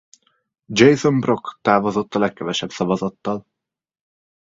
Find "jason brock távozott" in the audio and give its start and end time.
0.67-2.15